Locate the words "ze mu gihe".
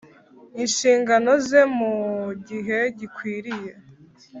1.47-2.79